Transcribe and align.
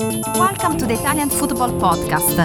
Welcome 0.00 0.78
to 0.78 0.86
the 0.86 0.94
Italian 0.94 1.28
Football 1.28 1.72
Podcast. 1.72 2.38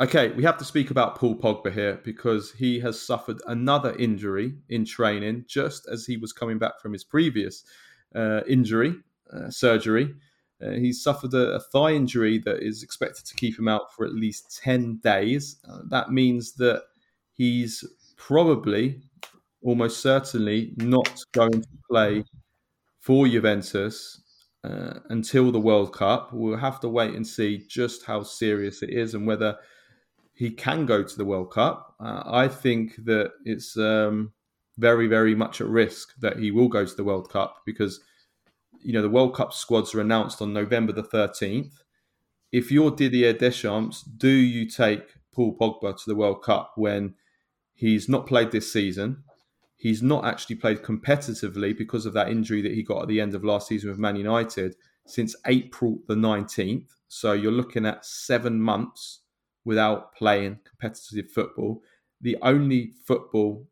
Okay, 0.00 0.32
we 0.32 0.42
have 0.42 0.58
to 0.58 0.64
speak 0.64 0.90
about 0.90 1.14
Paul 1.14 1.36
Pogba 1.36 1.72
here 1.72 2.00
because 2.02 2.50
he 2.50 2.80
has 2.80 3.00
suffered 3.00 3.40
another 3.46 3.94
injury 3.94 4.54
in 4.68 4.84
training 4.84 5.44
just 5.46 5.86
as 5.86 6.04
he 6.04 6.16
was 6.16 6.32
coming 6.32 6.58
back 6.58 6.80
from 6.80 6.94
his 6.94 7.04
previous 7.04 7.64
uh, 8.16 8.40
injury, 8.48 8.96
uh, 9.32 9.50
surgery. 9.50 10.16
Uh, 10.60 10.70
he's 10.70 11.00
suffered 11.00 11.32
a, 11.32 11.52
a, 11.52 11.60
thigh 11.60 11.92
injury 11.92 12.38
that 12.38 12.60
is 12.60 12.82
expected 12.82 13.24
to 13.26 13.36
keep 13.36 13.56
him 13.56 13.68
out 13.68 13.94
for 13.94 14.04
at 14.04 14.14
least 14.14 14.60
10 14.64 14.96
days. 14.96 15.58
Uh, 15.70 15.78
that 15.90 16.10
means 16.10 16.54
that 16.54 16.82
he's 17.34 17.84
probably, 18.16 19.00
almost 19.62 20.02
certainly, 20.02 20.72
not 20.76 21.22
going 21.30 21.62
to 21.62 21.68
play 21.88 22.24
for 22.98 23.28
Juventus 23.28 24.21
uh, 24.64 25.00
until 25.08 25.50
the 25.50 25.60
World 25.60 25.92
Cup. 25.94 26.32
We'll 26.32 26.56
have 26.56 26.80
to 26.80 26.88
wait 26.88 27.14
and 27.14 27.26
see 27.26 27.64
just 27.68 28.04
how 28.04 28.22
serious 28.22 28.82
it 28.82 28.90
is 28.90 29.14
and 29.14 29.26
whether 29.26 29.58
he 30.34 30.50
can 30.50 30.86
go 30.86 31.02
to 31.02 31.16
the 31.16 31.24
World 31.24 31.52
Cup. 31.52 31.94
Uh, 32.00 32.22
I 32.26 32.48
think 32.48 32.96
that 33.04 33.32
it's 33.44 33.76
um, 33.76 34.32
very, 34.78 35.06
very 35.06 35.34
much 35.34 35.60
at 35.60 35.66
risk 35.66 36.14
that 36.20 36.38
he 36.38 36.50
will 36.50 36.68
go 36.68 36.84
to 36.84 36.94
the 36.94 37.04
World 37.04 37.30
Cup 37.30 37.62
because 37.66 38.00
you 38.80 38.92
know 38.92 39.02
the 39.02 39.10
World 39.10 39.34
Cup 39.34 39.52
squads 39.52 39.94
are 39.94 40.00
announced 40.00 40.42
on 40.42 40.52
November 40.52 40.92
the 40.92 41.02
thirteenth. 41.02 41.82
If 42.50 42.70
you're 42.70 42.90
Didier 42.90 43.32
Deschamps, 43.32 44.02
do 44.02 44.28
you 44.28 44.68
take 44.68 45.14
Paul 45.32 45.56
Pogba 45.56 45.96
to 45.96 46.04
the 46.06 46.16
World 46.16 46.42
Cup 46.42 46.72
when 46.76 47.14
he's 47.74 48.08
not 48.08 48.26
played 48.26 48.50
this 48.50 48.72
season? 48.72 49.24
He's 49.82 50.00
not 50.00 50.24
actually 50.24 50.54
played 50.54 50.84
competitively 50.84 51.76
because 51.76 52.06
of 52.06 52.12
that 52.12 52.28
injury 52.28 52.62
that 52.62 52.70
he 52.70 52.84
got 52.84 53.02
at 53.02 53.08
the 53.08 53.20
end 53.20 53.34
of 53.34 53.42
last 53.42 53.66
season 53.66 53.90
with 53.90 53.98
Man 53.98 54.14
United 54.14 54.76
since 55.08 55.34
April 55.44 55.98
the 56.06 56.14
19th. 56.14 56.86
So 57.08 57.32
you're 57.32 57.50
looking 57.50 57.84
at 57.84 58.06
seven 58.06 58.60
months 58.60 59.22
without 59.64 60.14
playing 60.14 60.60
competitive 60.64 61.32
football. 61.32 61.82
The 62.20 62.36
only 62.42 62.92
football 63.04 63.66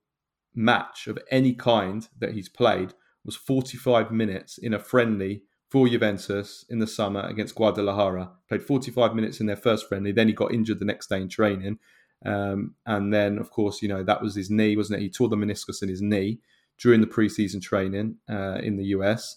match 0.53 1.07
of 1.07 1.17
any 1.31 1.55
kind 1.55 2.09
that 2.19 2.33
he's 2.33 2.49
played 2.49 2.93
was 3.25 3.37
45 3.37 4.11
minutes 4.11 4.59
in 4.59 4.75
a 4.75 4.81
friendly 4.81 5.45
for 5.69 5.87
Juventus 5.87 6.65
in 6.69 6.81
the 6.81 6.89
summer 6.89 7.21
against 7.21 7.55
Guadalajara. 7.55 8.33
Played 8.49 8.65
45 8.65 9.15
minutes 9.15 9.39
in 9.39 9.47
their 9.47 9.55
first 9.55 9.89
friendly. 9.89 10.11
Then 10.11 10.27
he 10.27 10.35
got 10.35 10.53
injured 10.53 10.81
the 10.81 10.85
next 10.85 11.07
day 11.07 11.21
in 11.21 11.29
training. 11.29 11.79
Um, 12.25 12.75
and 12.87 13.13
then, 13.13 13.39
of 13.39 13.51
course, 13.51 13.83
you 13.83 13.89
know, 13.89 14.03
that 14.03 14.23
was 14.23 14.35
his 14.35 14.51
knee, 14.51 14.77
wasn't 14.77 15.01
it? 15.01 15.03
He 15.03 15.11
tore 15.11 15.29
the 15.29 15.37
meniscus 15.37 15.83
in 15.83 15.89
his 15.89 16.03
knee 16.03 16.39
during 16.79 17.01
the 17.01 17.07
preseason 17.07 17.63
training 17.63 18.17
uh, 18.29 18.59
in 18.63 18.77
the 18.77 18.87
US. 18.87 19.37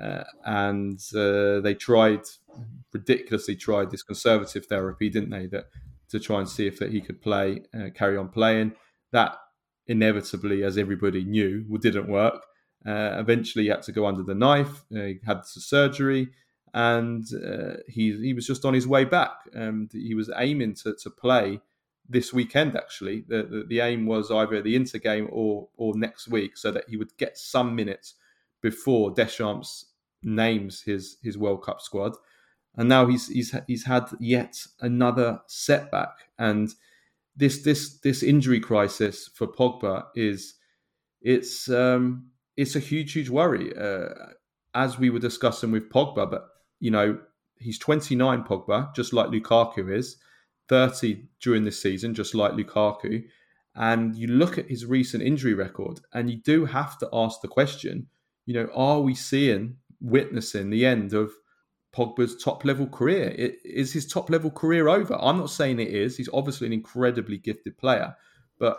Uh, 0.00 0.24
and 0.44 1.00
uh, 1.14 1.60
they 1.60 1.74
tried, 1.74 2.22
ridiculously 2.92 3.56
tried 3.56 3.90
this 3.90 4.02
conservative 4.02 4.66
therapy, 4.66 5.08
didn't 5.08 5.30
they? 5.30 5.46
That 5.46 5.66
to 6.10 6.20
try 6.20 6.38
and 6.38 6.48
see 6.48 6.66
if 6.66 6.78
that 6.78 6.90
he 6.90 7.00
could 7.00 7.22
play, 7.22 7.62
uh, 7.74 7.90
carry 7.94 8.16
on 8.16 8.28
playing. 8.28 8.72
That 9.12 9.36
inevitably, 9.86 10.64
as 10.64 10.76
everybody 10.76 11.24
knew, 11.24 11.64
didn't 11.80 12.08
work. 12.08 12.44
Uh, 12.86 13.16
eventually, 13.18 13.64
he 13.64 13.70
had 13.70 13.82
to 13.82 13.92
go 13.92 14.06
under 14.06 14.22
the 14.22 14.34
knife. 14.34 14.84
Uh, 14.94 15.02
he 15.02 15.20
had 15.24 15.46
surgery, 15.46 16.28
and 16.74 17.24
he 17.88 18.16
he 18.20 18.34
was 18.34 18.46
just 18.46 18.64
on 18.64 18.74
his 18.74 18.86
way 18.86 19.04
back. 19.04 19.30
And 19.52 19.90
he 19.92 20.14
was 20.14 20.30
aiming 20.36 20.74
to 20.82 20.94
to 21.02 21.10
play 21.10 21.60
this 22.08 22.32
weekend. 22.32 22.76
Actually, 22.76 23.24
the, 23.26 23.42
the, 23.42 23.64
the 23.68 23.80
aim 23.80 24.06
was 24.06 24.30
either 24.30 24.60
the 24.62 24.76
Inter 24.76 24.98
game 24.98 25.28
or 25.30 25.68
or 25.76 25.96
next 25.96 26.28
week, 26.28 26.56
so 26.56 26.70
that 26.70 26.88
he 26.88 26.96
would 26.96 27.16
get 27.16 27.38
some 27.38 27.74
minutes 27.74 28.14
before 28.62 29.10
Deschamps 29.10 29.86
names 30.22 30.82
his 30.82 31.18
his 31.22 31.36
World 31.38 31.62
Cup 31.62 31.80
squad. 31.80 32.16
And 32.76 32.88
now 32.88 33.06
he's 33.06 33.28
he's 33.28 33.54
he's 33.66 33.84
had 33.84 34.08
yet 34.18 34.66
another 34.80 35.40
setback, 35.46 36.28
and 36.38 36.70
this 37.36 37.62
this 37.62 37.98
this 38.00 38.22
injury 38.22 38.60
crisis 38.60 39.28
for 39.34 39.46
Pogba 39.46 40.06
is 40.14 40.54
it's 41.20 41.68
um, 41.68 42.30
it's 42.56 42.76
a 42.76 42.80
huge 42.80 43.12
huge 43.12 43.30
worry. 43.30 43.76
Uh, 43.76 44.08
as 44.74 44.98
we 44.98 45.08
were 45.08 45.20
discussing 45.20 45.70
with 45.70 45.88
Pogba, 45.88 46.28
but 46.28 46.48
you 46.80 46.90
know 46.90 47.18
he's 47.58 47.78
29, 47.78 48.42
Pogba, 48.42 48.94
just 48.94 49.12
like 49.12 49.28
Lukaku 49.28 49.94
is. 49.96 50.16
30 50.68 51.24
during 51.40 51.64
this 51.64 51.80
season, 51.80 52.14
just 52.14 52.34
like 52.34 52.52
Lukaku. 52.52 53.24
And 53.74 54.14
you 54.14 54.28
look 54.28 54.56
at 54.56 54.68
his 54.68 54.86
recent 54.86 55.22
injury 55.22 55.54
record, 55.54 56.00
and 56.12 56.30
you 56.30 56.36
do 56.36 56.64
have 56.64 56.96
to 56.98 57.08
ask 57.12 57.40
the 57.40 57.48
question, 57.48 58.06
you 58.46 58.54
know, 58.54 58.68
are 58.74 59.00
we 59.00 59.14
seeing, 59.14 59.76
witnessing 60.00 60.70
the 60.70 60.86
end 60.86 61.12
of 61.12 61.32
Pogba's 61.94 62.36
top 62.42 62.64
level 62.64 62.86
career? 62.86 63.34
Is 63.64 63.92
his 63.92 64.06
top 64.06 64.30
level 64.30 64.50
career 64.50 64.88
over? 64.88 65.14
I'm 65.20 65.38
not 65.38 65.50
saying 65.50 65.80
it 65.80 65.88
is. 65.88 66.16
He's 66.16 66.28
obviously 66.32 66.66
an 66.66 66.72
incredibly 66.72 67.38
gifted 67.38 67.78
player, 67.78 68.14
but 68.58 68.78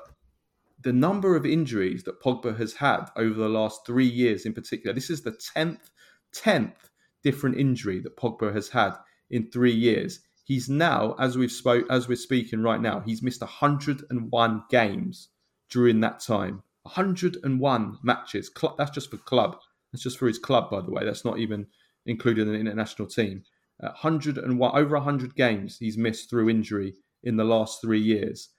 the 0.81 0.93
number 0.93 1.35
of 1.35 1.45
injuries 1.45 2.03
that 2.03 2.21
Pogba 2.21 2.57
has 2.57 2.73
had 2.73 3.05
over 3.15 3.33
the 3.33 3.49
last 3.49 3.85
three 3.85 4.07
years 4.07 4.45
in 4.45 4.53
particular, 4.53 4.93
this 4.93 5.09
is 5.09 5.23
the 5.23 5.37
10th, 5.55 5.89
10th 6.35 6.75
different 7.23 7.57
injury 7.57 7.99
that 7.99 8.15
Pogba 8.17 8.53
has 8.53 8.69
had 8.69 8.91
in 9.31 9.49
three 9.49 9.73
years. 9.73 10.19
He's 10.45 10.69
now, 10.69 11.15
as 11.19 11.37
we've 11.37 11.51
spoke, 11.51 11.85
as 11.89 12.07
we're 12.07 12.15
speaking 12.15 12.61
right 12.61 12.79
now, 12.79 13.01
he's 13.01 13.23
missed 13.23 13.41
101 13.41 14.63
games 14.69 15.29
during 15.69 15.99
that 16.01 16.19
time. 16.19 16.61
101 16.83 17.97
matches. 18.03 18.51
That's 18.77 18.91
just 18.91 19.09
for 19.09 19.17
club. 19.17 19.57
That's 19.91 20.03
just 20.03 20.19
for 20.19 20.27
his 20.27 20.37
club, 20.37 20.69
by 20.69 20.81
the 20.81 20.91
way. 20.91 21.03
That's 21.03 21.25
not 21.25 21.39
even 21.39 21.65
included 22.05 22.47
in 22.47 22.53
the 22.53 22.59
international 22.59 23.07
team. 23.07 23.43
101 23.79 24.77
over 24.77 24.95
100 24.95 25.35
games 25.35 25.77
he's 25.79 25.97
missed 25.97 26.29
through 26.29 26.49
injury 26.49 26.93
in 27.23 27.37
the 27.37 27.43
last 27.43 27.81
three 27.81 27.99
years. 27.99 28.49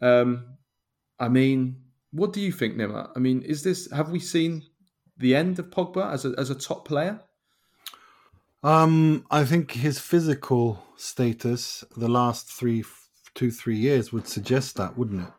Um, 0.00 0.58
I 1.18 1.28
mean, 1.28 1.80
what 2.12 2.32
do 2.32 2.40
you 2.40 2.52
think, 2.52 2.76
Nima? 2.76 3.10
I 3.16 3.18
mean, 3.18 3.42
is 3.42 3.62
this 3.62 3.90
have 3.90 4.10
we 4.10 4.20
seen 4.20 4.62
the 5.16 5.34
end 5.34 5.58
of 5.58 5.70
Pogba 5.70 6.12
as 6.12 6.24
a 6.24 6.34
as 6.38 6.50
a 6.50 6.54
top 6.54 6.86
player? 6.86 7.20
Um, 8.64 9.26
I 9.30 9.44
think 9.44 9.72
his 9.72 9.98
physical 9.98 10.82
status 10.96 11.84
the 11.98 12.08
last 12.08 12.50
three, 12.50 12.82
two, 13.34 13.50
three 13.50 13.76
years 13.76 14.10
would 14.10 14.26
suggest 14.26 14.76
that, 14.76 14.96
wouldn't 14.96 15.28
it? 15.28 15.32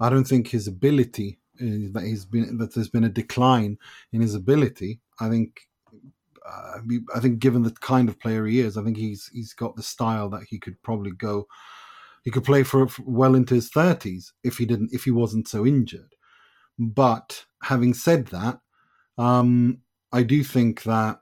I 0.00 0.10
don't 0.10 0.24
think 0.24 0.48
his 0.48 0.66
ability 0.66 1.38
uh, 1.62 1.92
that 1.92 2.02
he's 2.04 2.24
been 2.24 2.58
that 2.58 2.74
there's 2.74 2.88
been 2.88 3.04
a 3.04 3.08
decline 3.08 3.78
in 4.12 4.20
his 4.20 4.34
ability. 4.34 4.98
I 5.20 5.28
think, 5.28 5.60
uh, 6.44 6.78
I 7.14 7.20
think, 7.20 7.38
given 7.38 7.62
the 7.62 7.70
kind 7.70 8.08
of 8.08 8.18
player 8.18 8.44
he 8.46 8.58
is, 8.58 8.76
I 8.76 8.82
think 8.82 8.96
he's 8.96 9.30
he's 9.32 9.54
got 9.54 9.76
the 9.76 9.82
style 9.84 10.28
that 10.30 10.42
he 10.48 10.58
could 10.58 10.82
probably 10.82 11.12
go. 11.12 11.46
He 12.24 12.32
could 12.32 12.44
play 12.44 12.64
for, 12.64 12.88
for 12.88 13.02
well 13.06 13.36
into 13.36 13.54
his 13.54 13.70
thirties 13.70 14.32
if 14.42 14.58
he 14.58 14.66
didn't 14.66 14.90
if 14.92 15.04
he 15.04 15.12
wasn't 15.12 15.46
so 15.46 15.64
injured. 15.64 16.16
But 16.80 17.44
having 17.62 17.94
said 17.94 18.26
that, 18.26 18.58
um, 19.18 19.82
I 20.12 20.24
do 20.24 20.42
think 20.42 20.82
that 20.82 21.20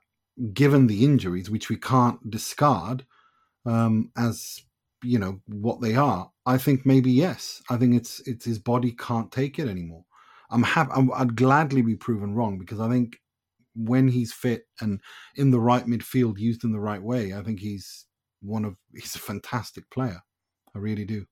given 0.53 0.87
the 0.87 1.03
injuries, 1.03 1.49
which 1.49 1.69
we 1.69 1.77
can't 1.77 2.29
discard 2.29 3.05
um, 3.65 4.11
as 4.17 4.61
you 5.03 5.19
know 5.19 5.39
what 5.47 5.81
they 5.81 5.95
are, 5.95 6.31
I 6.45 6.57
think 6.57 6.85
maybe 6.85 7.11
yes. 7.11 7.61
I 7.69 7.77
think 7.77 7.95
it's 7.95 8.19
it's 8.27 8.45
his 8.45 8.59
body 8.59 8.91
can't 8.91 9.31
take 9.31 9.59
it 9.59 9.67
anymore. 9.67 10.05
I'm 10.49 10.63
happy. 10.63 10.91
I'd 11.13 11.35
gladly 11.35 11.81
be 11.81 11.95
proven 11.95 12.33
wrong 12.33 12.57
because 12.57 12.79
I 12.79 12.89
think 12.89 13.17
when 13.75 14.07
he's 14.07 14.31
fit 14.31 14.63
and 14.79 15.01
in 15.35 15.51
the 15.51 15.59
right 15.59 15.85
midfield, 15.85 16.39
used 16.39 16.63
in 16.63 16.71
the 16.71 16.79
right 16.79 17.01
way, 17.01 17.33
I 17.33 17.41
think 17.41 17.59
he's 17.59 18.05
one 18.41 18.65
of 18.65 18.75
he's 18.93 19.15
a 19.15 19.19
fantastic 19.19 19.89
player. 19.89 20.21
I 20.75 20.79
really 20.79 21.05
do. 21.05 21.25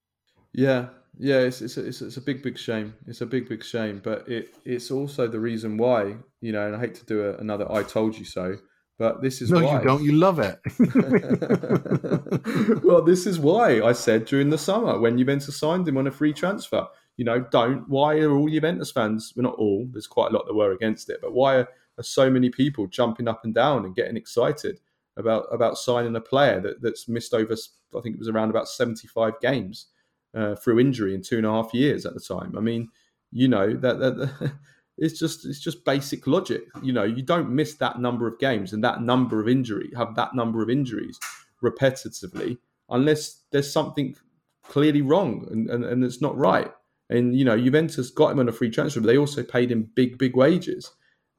Yeah, 0.54 0.90
yeah, 1.18 1.40
it's 1.40 1.62
it's 1.62 1.78
a, 1.78 1.86
it's, 1.86 2.02
it's 2.02 2.18
a 2.18 2.22
big 2.22 2.42
big 2.42 2.58
shame. 2.58 2.94
It's 3.08 3.22
a 3.22 3.26
big 3.26 3.50
big 3.50 3.64
shame, 3.64 4.02
but 4.04 4.28
it 4.28 4.56
it's 4.66 4.92
also 4.92 5.28
the 5.28 5.40
reason 5.40 5.78
why 5.78 6.16
you 6.42 6.52
know. 6.52 6.66
And 6.66 6.76
I 6.76 6.80
hate 6.80 6.96
to 6.96 7.06
do 7.06 7.24
a, 7.24 7.38
another 7.38 7.72
"I 7.72 7.84
told 7.84 8.18
you 8.18 8.26
so," 8.26 8.58
But 9.00 9.22
this 9.22 9.42
is 9.42 9.50
no, 9.50 9.64
why. 9.64 9.80
you 9.80 9.84
don't. 9.84 10.04
You 10.04 10.12
love 10.14 10.40
it. 10.40 10.60
well, 12.84 13.02
this 13.02 13.26
is 13.26 13.40
why 13.40 13.82
I 13.82 13.92
said 13.92 14.26
during 14.26 14.50
the 14.50 14.58
summer 14.58 15.00
when 15.00 15.18
Juventus 15.18 15.58
signed 15.58 15.88
him 15.88 15.98
on 15.98 16.08
a 16.08 16.12
free 16.12 16.34
transfer. 16.34 16.86
You 17.18 17.26
know, 17.26 17.40
don't. 17.40 17.88
Why 17.90 18.20
are 18.20 18.36
all 18.36 18.48
Juventus 18.48 18.92
fans? 18.92 19.34
Well, 19.36 19.44
not 19.44 19.56
all. 19.56 19.88
There's 19.92 20.08
quite 20.08 20.32
a 20.32 20.36
lot 20.36 20.46
that 20.46 20.54
were 20.54 20.72
against 20.72 21.10
it, 21.10 21.20
but 21.22 21.34
why 21.34 21.56
are, 21.56 21.68
are 21.98 22.04
so 22.04 22.30
many 22.30 22.50
people 22.50 22.88
jumping 22.88 23.28
up 23.28 23.44
and 23.44 23.54
down 23.54 23.86
and 23.86 23.96
getting 23.96 24.18
excited 24.18 24.80
about 25.18 25.46
about 25.52 25.78
signing 25.78 26.16
a 26.16 26.22
player 26.22 26.62
that, 26.62 26.82
that's 26.82 27.08
missed 27.08 27.34
over? 27.34 27.56
I 27.98 28.02
think 28.02 28.16
it 28.16 28.20
was 28.20 28.30
around 28.30 28.52
about 28.52 28.68
75 28.68 29.40
games 29.42 29.88
uh, 30.36 30.56
through 30.56 30.80
injury 30.80 31.14
in 31.14 31.22
two 31.22 31.38
and 31.38 31.46
a 31.46 31.52
half 31.52 31.74
years 31.74 32.06
at 32.06 32.14
the 32.14 32.20
time. 32.20 32.56
I 32.58 32.62
mean, 32.62 32.90
you 33.32 33.48
know 33.48 33.74
that, 33.74 34.00
that 34.00 34.54
it's 34.98 35.20
just 35.20 35.46
it's 35.46 35.60
just 35.60 35.86
basic 35.86 36.28
logic. 36.28 36.64
You 36.82 36.94
know, 36.94 37.04
you 37.04 37.24
don't 37.24 37.50
miss 37.50 37.76
that 37.76 38.00
number 38.00 38.28
of 38.28 38.40
games 38.40 38.74
and 38.74 38.84
that 38.84 39.02
number 39.02 39.42
of 39.42 39.48
injury 39.50 39.92
have 39.96 40.16
that 40.16 40.36
number 40.36 40.62
of 40.64 40.70
injuries 40.70 41.20
repetitively 41.64 42.58
unless 42.90 43.42
there's 43.52 43.72
something 43.72 44.16
clearly 44.64 45.02
wrong 45.02 45.48
and, 45.52 45.70
and, 45.70 45.86
and 45.86 46.04
it's 46.04 46.22
not 46.22 46.38
right. 46.38 46.72
And 47.10 47.36
you 47.38 47.46
know, 47.46 47.58
Juventus 47.58 48.10
got 48.12 48.32
him 48.32 48.40
on 48.40 48.50
a 48.50 48.52
free 48.52 48.70
transfer, 48.70 49.02
but 49.02 49.08
they 49.08 49.18
also 49.18 49.44
paid 49.44 49.72
him 49.72 49.90
big, 49.96 50.18
big 50.18 50.36
wages. 50.36 50.92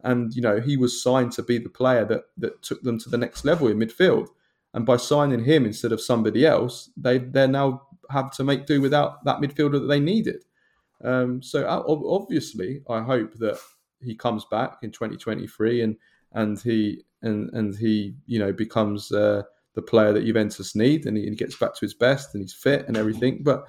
and 0.04 0.34
you 0.34 0.42
know 0.42 0.60
he 0.60 0.76
was 0.76 1.02
signed 1.02 1.32
to 1.32 1.42
be 1.42 1.58
the 1.58 1.68
player 1.68 2.04
that 2.04 2.24
that 2.36 2.62
took 2.62 2.82
them 2.82 2.98
to 2.98 3.08
the 3.08 3.18
next 3.18 3.44
level 3.44 3.68
in 3.68 3.78
midfield. 3.78 4.28
And 4.74 4.84
by 4.84 4.96
signing 4.98 5.44
him 5.44 5.64
instead 5.64 5.92
of 5.92 6.00
somebody 6.00 6.46
else, 6.46 6.90
they 6.96 7.18
they 7.18 7.46
now 7.46 7.82
have 8.10 8.30
to 8.32 8.44
make 8.44 8.66
do 8.66 8.80
without 8.80 9.24
that 9.24 9.38
midfielder 9.40 9.72
that 9.80 9.88
they 9.88 10.00
needed. 10.00 10.44
Um, 11.02 11.42
so 11.42 11.66
obviously, 11.66 12.82
I 12.88 13.02
hope 13.02 13.34
that 13.34 13.58
he 14.00 14.14
comes 14.14 14.44
back 14.50 14.78
in 14.82 14.90
2023 14.90 15.82
and 15.82 15.96
and 16.32 16.60
he 16.60 17.04
and 17.22 17.50
and 17.52 17.74
he 17.76 18.14
you 18.26 18.38
know 18.38 18.52
becomes 18.52 19.10
uh, 19.12 19.42
the 19.74 19.82
player 19.82 20.12
that 20.12 20.24
Juventus 20.24 20.74
need 20.74 21.06
and 21.06 21.16
he, 21.16 21.24
he, 21.24 21.34
gets 21.34 21.56
back 21.56 21.74
to 21.74 21.80
his 21.80 21.94
best 21.94 22.34
and 22.34 22.42
he's 22.42 22.54
fit 22.54 22.86
and 22.86 22.96
everything. 22.96 23.42
But 23.42 23.64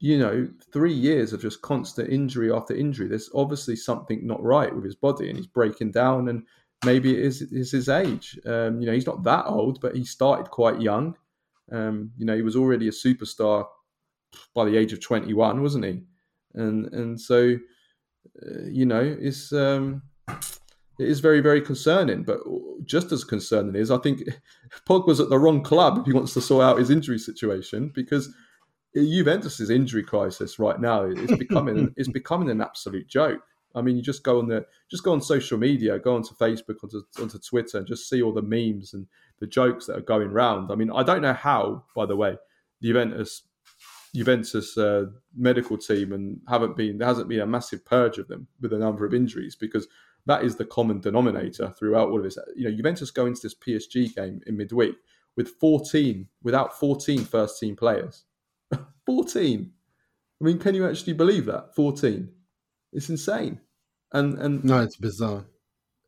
you 0.00 0.18
know, 0.18 0.48
three 0.72 0.92
years 0.92 1.32
of 1.32 1.42
just 1.42 1.60
constant 1.60 2.10
injury 2.10 2.50
after 2.50 2.74
injury. 2.74 3.06
There's 3.06 3.30
obviously 3.34 3.76
something 3.76 4.26
not 4.26 4.42
right 4.42 4.74
with 4.74 4.84
his 4.84 4.94
body 4.94 5.28
and 5.28 5.36
he's 5.36 5.46
breaking 5.46 5.92
down. 5.92 6.28
And 6.28 6.46
maybe 6.86 7.12
it 7.12 7.20
is, 7.20 7.42
is 7.42 7.70
his 7.70 7.90
age. 7.90 8.38
Um, 8.46 8.80
you 8.80 8.86
know, 8.86 8.94
he's 8.94 9.06
not 9.06 9.22
that 9.24 9.44
old, 9.46 9.80
but 9.82 9.94
he 9.94 10.04
started 10.04 10.50
quite 10.50 10.80
young. 10.80 11.16
Um, 11.70 12.12
you 12.16 12.24
know, 12.24 12.34
he 12.34 12.42
was 12.42 12.56
already 12.56 12.88
a 12.88 12.92
superstar 12.92 13.66
by 14.54 14.64
the 14.64 14.76
age 14.76 14.94
of 14.94 15.02
21, 15.02 15.60
wasn't 15.60 15.84
he? 15.84 16.02
And 16.54 16.92
and 16.92 17.20
so, 17.20 17.56
uh, 18.42 18.62
you 18.66 18.86
know, 18.86 19.16
it's 19.20 19.52
um, 19.52 20.02
it 20.28 21.08
is 21.08 21.20
very 21.20 21.40
very 21.40 21.60
concerning. 21.60 22.22
But 22.24 22.40
just 22.84 23.12
as 23.12 23.24
concerning 23.24 23.76
is, 23.76 23.90
I 23.90 23.98
think 23.98 24.22
Pogba's 24.88 25.20
at 25.20 25.28
the 25.28 25.38
wrong 25.38 25.62
club 25.62 25.98
if 25.98 26.06
he 26.06 26.12
wants 26.12 26.34
to 26.34 26.40
sort 26.40 26.64
out 26.64 26.78
his 26.78 26.90
injury 26.90 27.18
situation 27.18 27.90
because 27.94 28.32
Juventus's 28.94 29.70
injury 29.70 30.02
crisis 30.02 30.58
right 30.58 30.80
now 30.80 31.04
is 31.04 31.36
becoming 31.38 31.94
it's 31.96 32.08
becoming 32.08 32.50
an 32.50 32.60
absolute 32.60 33.08
joke. 33.08 33.40
I 33.74 33.82
mean, 33.82 33.96
you 33.96 34.02
just 34.02 34.24
go 34.24 34.38
on 34.40 34.48
the 34.48 34.66
just 34.90 35.04
go 35.04 35.12
on 35.12 35.20
social 35.20 35.58
media, 35.58 35.98
go 35.98 36.16
onto 36.16 36.34
Facebook, 36.34 36.82
onto, 36.82 37.02
onto 37.20 37.38
Twitter, 37.38 37.78
and 37.78 37.86
just 37.86 38.08
see 38.08 38.20
all 38.20 38.32
the 38.32 38.42
memes 38.42 38.94
and 38.94 39.06
the 39.38 39.46
jokes 39.46 39.86
that 39.86 39.96
are 39.96 40.02
going 40.02 40.30
round. 40.30 40.72
I 40.72 40.74
mean, 40.74 40.90
I 40.90 41.02
don't 41.02 41.22
know 41.22 41.32
how, 41.32 41.84
by 41.94 42.06
the 42.06 42.16
way, 42.16 42.36
the 42.80 42.88
Juventus 42.88 43.42
Juventus 44.14 44.76
uh, 44.76 45.06
medical 45.36 45.78
team 45.78 46.12
and 46.12 46.40
haven't 46.48 46.76
been 46.76 46.98
there 46.98 47.08
hasn't 47.08 47.28
been 47.28 47.40
a 47.40 47.46
massive 47.46 47.84
purge 47.84 48.18
of 48.18 48.28
them 48.28 48.48
with 48.60 48.72
a 48.72 48.78
number 48.78 49.04
of 49.04 49.14
injuries 49.14 49.54
because 49.54 49.86
that 50.26 50.44
is 50.44 50.56
the 50.56 50.64
common 50.64 51.00
denominator 51.00 51.72
throughout 51.78 52.10
all 52.10 52.18
of 52.18 52.24
this. 52.24 52.38
You 52.56 52.68
know, 52.68 52.76
Juventus 52.76 53.10
go 53.10 53.26
into 53.26 53.40
this 53.42 53.54
PSG 53.54 54.14
game 54.14 54.40
in 54.46 54.56
midweek 54.56 54.96
with 55.36 55.48
14 55.60 56.26
without 56.42 56.78
14 56.78 57.24
first 57.24 57.58
team 57.58 57.76
players. 57.76 58.24
14. 59.06 59.70
I 60.40 60.44
mean, 60.44 60.58
can 60.58 60.74
you 60.74 60.88
actually 60.88 61.12
believe 61.14 61.46
that? 61.46 61.74
14. 61.74 62.28
It's 62.92 63.08
insane. 63.08 63.60
And 64.12 64.38
and 64.38 64.64
no, 64.64 64.80
it's 64.80 64.96
bizarre. 64.96 65.46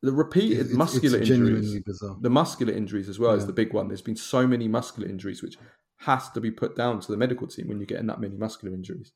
The 0.02 0.10
repeated 0.10 0.66
it's, 0.66 0.74
muscular 0.74 1.20
it's 1.20 1.30
injuries, 1.30 1.78
bizarre. 1.86 2.16
the 2.20 2.30
muscular 2.30 2.72
injuries 2.72 3.08
as 3.08 3.20
well 3.20 3.32
yeah. 3.32 3.38
is 3.38 3.46
the 3.46 3.52
big 3.52 3.72
one. 3.72 3.86
There's 3.86 4.02
been 4.02 4.16
so 4.16 4.48
many 4.48 4.66
muscular 4.66 5.08
injuries, 5.08 5.42
which 5.42 5.56
has 6.04 6.30
to 6.30 6.40
be 6.40 6.50
put 6.50 6.76
down 6.76 7.00
to 7.00 7.12
the 7.12 7.16
medical 7.16 7.46
team 7.46 7.68
when 7.68 7.78
you're 7.78 7.86
getting 7.86 8.06
that 8.06 8.20
many 8.20 8.36
muscular 8.36 8.74
injuries. 8.74 9.12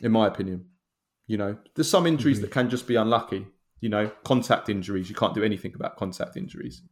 In 0.00 0.12
my 0.12 0.26
opinion, 0.26 0.66
you 1.26 1.36
know, 1.36 1.56
there's 1.74 1.88
some 1.88 2.06
injuries 2.06 2.38
mm-hmm. 2.38 2.46
that 2.46 2.50
can 2.52 2.70
just 2.70 2.86
be 2.86 2.96
unlucky. 2.96 3.46
You 3.80 3.88
know, 3.88 4.10
contact 4.24 4.68
injuries. 4.68 5.08
You 5.08 5.14
can't 5.14 5.34
do 5.34 5.44
anything 5.44 5.72
about 5.74 5.96
contact 5.96 6.36
injuries. 6.36 6.82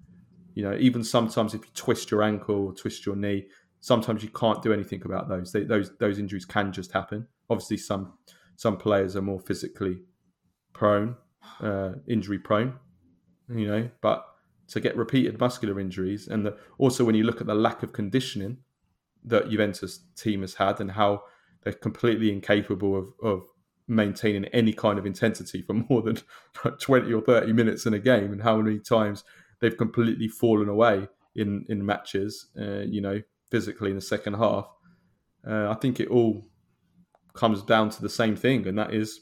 You 0.55 0.63
know, 0.63 0.77
even 0.79 1.03
sometimes 1.03 1.55
if 1.55 1.63
you 1.63 1.71
twist 1.75 2.11
your 2.11 2.23
ankle 2.23 2.67
or 2.67 2.75
twist 2.75 3.07
your 3.07 3.17
knee, 3.17 3.47
sometimes 3.81 4.23
you 4.23 4.29
can't 4.29 4.63
do 4.63 4.73
anything 4.73 5.03
about 5.05 5.29
those. 5.29 5.53
They, 5.53 5.65
those 5.65 5.97
those 5.99 6.19
injuries 6.19 6.45
can 6.45 6.73
just 6.73 6.93
happen. 6.93 7.27
Obviously, 7.49 7.79
some 7.79 8.15
some 8.57 8.77
players 8.77 9.17
are 9.17 9.23
more 9.23 9.41
physically 9.41 10.03
prone, 10.73 11.17
uh, 11.61 11.93
injury 12.07 12.39
prone, 12.39 12.75
you 13.49 13.67
know. 13.67 13.89
But 14.03 14.27
to 14.69 14.81
get 14.81 14.97
repeated 14.97 15.41
muscular 15.41 15.81
injuries, 15.81 16.29
and 16.29 16.47
the, 16.47 16.57
also 16.79 17.05
when 17.05 17.15
you 17.15 17.25
look 17.25 17.41
at 17.41 17.47
the 17.47 17.55
lack 17.55 17.83
of 17.83 17.93
conditioning 17.93 18.59
that 19.25 19.51
Juventus 19.51 20.01
team 20.17 20.41
has 20.41 20.55
had, 20.55 20.81
and 20.81 20.93
how 20.93 21.23
they're 21.63 21.73
completely 21.73 22.33
incapable 22.33 22.97
of, 22.99 23.07
of 23.23 23.43
maintaining 23.89 24.47
any 24.47 24.73
kind 24.73 24.99
of 24.99 25.07
intensity 25.07 25.63
for 25.63 25.75
more 25.89 26.03
than 26.03 26.19
like 26.65 26.79
20 26.79 27.13
or 27.13 27.23
30 27.23 27.53
minutes 27.53 27.87
in 27.87 27.95
a 27.95 27.99
game, 27.99 28.33
and 28.33 28.43
how 28.43 28.57
many 28.57 28.79
times 28.79 29.25
they've 29.61 29.77
completely 29.77 30.29
fallen 30.29 30.69
away 30.69 31.09
in 31.35 31.65
in 31.69 31.85
matches, 31.85 32.49
uh, 32.61 32.81
you 32.81 33.01
know, 33.01 33.23
physically 33.51 33.91
in 33.91 33.97
the 33.97 34.03
second 34.03 34.35
half. 34.35 34.67
Uh, 35.47 35.71
I 35.71 35.75
think 35.75 35.99
it 35.99 36.09
all 36.09 36.45
comes 37.35 37.63
down 37.63 37.91
to 37.91 38.03
the 38.03 38.09
same 38.09 38.37
thing, 38.37 38.67
and 38.67 38.79
that 38.79 38.93
is 38.93 39.21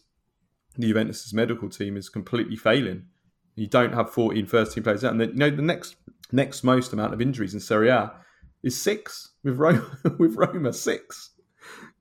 the 0.76 0.88
Juventus' 0.88 1.32
medical 1.32 1.68
team 1.68 1.96
is 1.96 2.08
completely 2.08 2.56
failing. 2.56 3.06
You 3.54 3.66
don't 3.66 3.92
have 3.92 4.10
14 4.10 4.46
first 4.46 4.72
team 4.72 4.84
players 4.84 5.04
out, 5.04 5.12
and 5.12 5.20
you 5.20 5.34
know 5.34 5.50
the 5.50 5.62
next 5.62 5.96
next 6.32 6.64
most 6.64 6.92
amount 6.92 7.12
of 7.12 7.20
injuries 7.20 7.54
in 7.54 7.60
Serie 7.60 7.88
A 7.88 8.12
is 8.62 8.76
six 8.80 9.30
with 9.42 9.56
Roma, 9.56 9.98
with 10.18 10.36
Roma 10.36 10.72
six. 10.72 11.30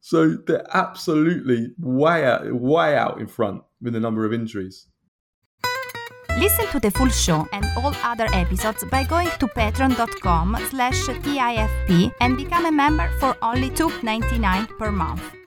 So 0.02 0.38
they're 0.48 0.66
absolutely 0.74 1.74
way 1.78 2.26
out, 2.26 2.52
way 2.54 2.98
out 2.98 3.20
in 3.20 3.28
front 3.28 3.64
with 3.82 3.94
the 3.94 4.00
number 4.00 4.26
of 4.26 4.34
injuries. 4.34 4.88
Listen 6.38 6.66
to 6.68 6.80
the 6.80 6.92
full 6.92 7.10
show 7.10 7.48
and 7.52 7.66
all 7.76 7.94
other 8.02 8.28
episodes 8.34 8.84
by 8.90 9.04
going 9.04 9.28
to 9.40 9.48
patreon.com 9.48 10.58
slash 10.70 10.96
TIFP 11.08 12.12
and 12.22 12.38
become 12.38 12.66
a 12.66 12.72
member 12.72 13.10
for 13.20 13.36
only 13.42 13.70
$2.99 13.72 14.78
per 14.78 14.92
month. 14.92 15.39